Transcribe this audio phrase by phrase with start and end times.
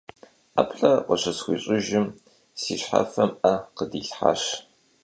[0.53, 2.05] ӀэплӀэ къыщысхуищӀыжым,
[2.61, 4.41] си щхьэфэм Ӏэ къыдилъащ.